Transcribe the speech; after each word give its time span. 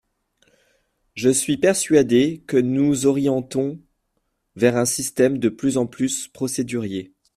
Je 1.13 1.29
suis 1.29 1.57
persuadé 1.57 2.43
que 2.47 2.57
nous 2.57 3.05
orientons 3.05 3.79
vers 4.55 4.75
un 4.75 4.85
système 4.85 5.37
de 5.37 5.47
plus 5.49 5.77
en 5.77 5.85
plus 5.85 6.27
procédurier. 6.27 7.13